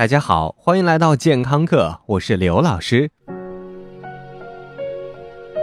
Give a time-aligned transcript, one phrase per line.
[0.00, 3.10] 大家好，欢迎来到健康课，我是刘老师。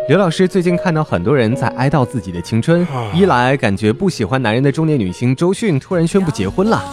[0.08, 6.84] 刘老师最近看到很多人在哀悼自己的青春，一来感觉不喜欢男人的中年女星周迅突然宣布结婚了，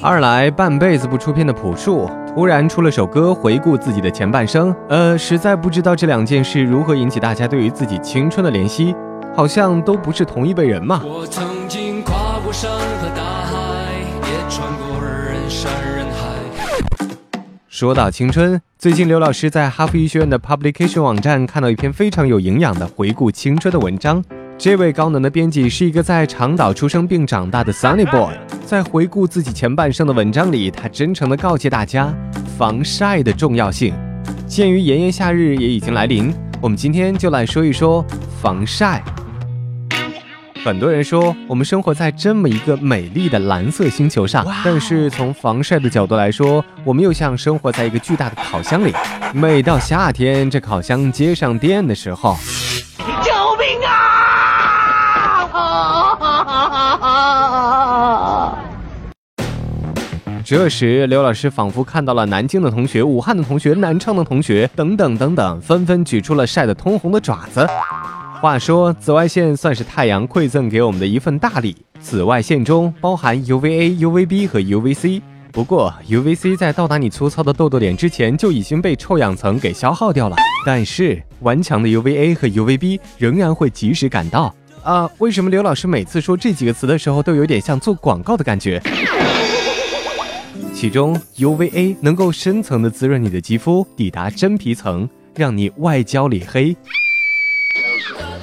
[0.00, 8.94] 二来半辈子不出片的朴树突然出了首歌回顾自己的前半生，呃，实在不知道这两件事如何引起大家对于自己青春的怜惜，
[9.34, 11.02] 好像都不是同一辈人嘛。
[11.04, 12.14] 我曾经跨
[12.44, 13.54] 过山和大海，
[14.28, 16.36] 也穿过人山人海。
[17.70, 18.60] 说到青春。
[18.78, 24.22] 最近，刘老师在哈佛医学院的 Publication 网站看到一篇非常有营养的回顾青春的文章。
[24.58, 28.34] 这位高能的编辑是一个在长岛出生并长大的 Sunny Boy。
[28.66, 32.14] 在回顾自己前半生的文章里，他真诚地告诫大家
[32.58, 33.94] 防晒的重要性。
[34.46, 38.04] 鉴于炎炎夏日也已经来临，我们今天就来说一说
[38.42, 39.02] 防晒。
[40.64, 48.90] 很多人说我们生活在这么一个美丽的蓝色星球上，但是从防晒的角度来说，我们又像生活在一个巨大的烤箱里。
[49.34, 52.34] 每到夏天，这烤箱接上电的时候，
[53.22, 54.00] 救命啊！
[60.46, 67.68] 这时，刘老师仿佛看到了南京的同学、武汉的同学、南昌的同学等等等等，纷纷举出了晒得通红的爪子。
[68.44, 71.74] 话说，紫外线算是太阳馈赠给我们的一份大礼。
[71.98, 75.22] 紫外线中包含 UVA、UVB 和 UVC。
[75.50, 80.36] 不过，UVC 在到达你粗糙的痘痘脸之前就已经被臭氧层给消耗掉了。
[80.66, 84.54] 但是，顽强的 UVA 和 UVB 仍然会及时赶到。
[84.82, 88.78] 啊，为什么刘老师每次说这几个词的时候都有点像做广告的感觉？
[90.74, 96.76] 其中，UVA 能够深层的滋润你的肌肤，抵达真皮层，让你外焦里黑。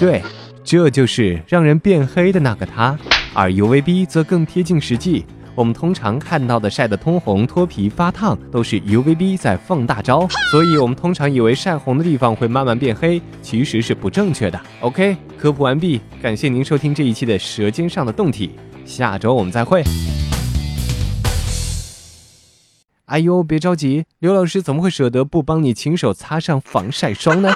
[0.02, 0.20] 对，
[0.64, 2.98] 这就是让人变黑的那个他，
[3.36, 5.24] 而 UVB 则更贴近实际。
[5.54, 10.28] 我们通常看到的晒得通红、脱皮、发烫，都是 UVB 在放大招。
[10.50, 14.60] 所以，我们通常以为晒红的地方会慢慢变黑，其实是不正确的。
[14.80, 18.48] OK，科普完毕，感谢您收听这一期的《舌尖上的动体》，
[18.90, 19.84] 下周我们再会。
[23.06, 27.54] 哎呦，别着急，刘老师怎么会舍得不帮你亲手擦上防晒霜呢？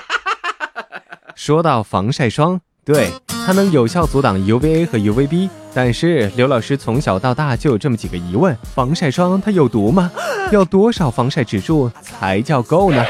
[1.35, 10.09] 说到防晒霜，对它能有效阻挡 UVA 和 UVB，但是刘老师从小到大就有这么几个疑问：防晒霜它有毒吗？
[10.51, 13.03] 要多少防晒指数才叫够呢？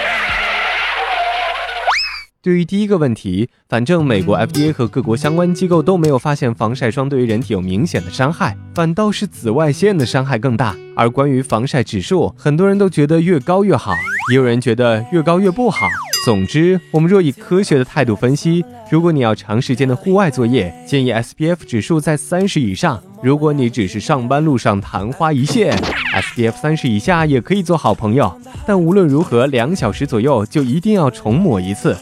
[2.42, 10.76] 对于第一个问题，反正美国 FDA 和各国相关机构都没有发现防晒霜对于人体有明显的伤害，反倒是紫外线的伤害更大。
[10.96, 13.92] 而关于防晒指数，很多人都觉得越高越好，
[14.32, 15.88] 也有人觉得越高越不好。
[16.26, 25.78] 总之，我们若以科学的态度分析，如果你要长时间的户外作业，建议 SPF 指数在三十以上；如果你只是上班路上昙花一现
[26.16, 28.36] ，SPF 三十以下也可以做好朋友。
[28.66, 31.96] 但无论如何，两小时左右就一定要重抹一次。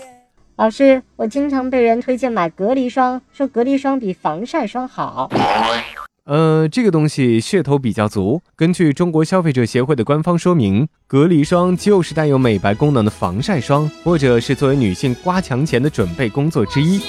[0.55, 5.29] 老师，我经常被人推荐买隔离霜，说隔离霜比防晒霜好。
[6.25, 8.41] 呃，这个东西噱头比较足。
[8.55, 17.01] 根据中国消费者协会的官方说明，隔离霜就是带有美白功能的防晒霜，或者是作为女性刮墙前的准备工作之一。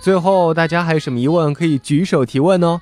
[0.00, 2.80] 最后，大家还有什么疑问可以举手提问哦。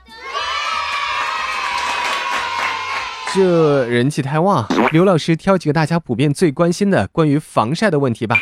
[3.34, 8.38] 这人气太旺，刘老师挑几个大家普遍最关心的关于防晒的问题吧。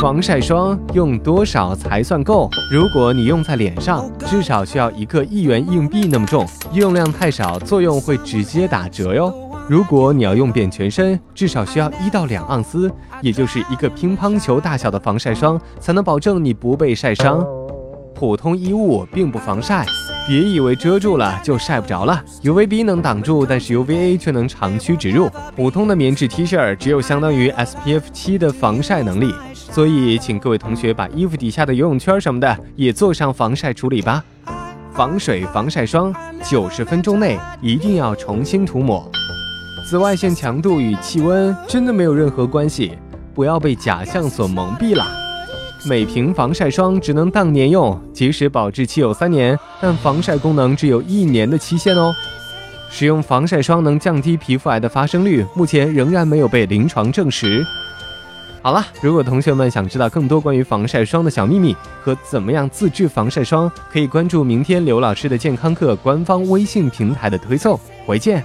[0.00, 2.48] 防晒霜用多少才算够？
[2.70, 9.32] 如果你用在脸上，至少需要一个一元硬币那么重，用量太少，作用会直接打折哟。
[9.68, 17.44] 如果你要用遍全身，至少需要一到两盎司，也就是一个乒乓球大小的防晒霜，才能保证你不被晒伤。
[18.14, 19.84] 普通衣物并不防晒，
[20.26, 22.22] 别以为遮住了就晒不着了。
[22.42, 25.28] UVB 能挡住，但是 UVA 却能长驱直入。
[25.56, 29.34] 普通的棉质 T 恤只有相当于 SPF 七的防晒能力。
[29.54, 34.22] 所以，请各位同学把衣服底下的游泳圈什么的也做上防晒处理吧。
[34.92, 36.14] 防水防晒霜
[36.44, 39.10] 九十分钟内一定要重新涂抹。
[39.88, 42.92] 紫外线强度与气温真的没有任何关系，
[43.34, 45.21] 不要被假象所蒙蔽了。
[45.84, 52.14] 每瓶防晒霜只能当年用，即使保质期有三年，但防晒功能只有一年的期限哦。
[52.88, 57.66] 使用防晒霜能降低皮肤癌的发生率，目前仍然没有被临床证实。
[58.62, 67.76] 好了，如果同学们想知道更多关于防晒霜的小秘密和怎么样自制防晒霜，可以关注明天刘老师的健康课官方微信平台的推送。
[68.06, 68.44] 回见。